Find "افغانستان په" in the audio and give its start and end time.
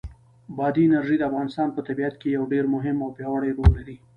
1.29-1.81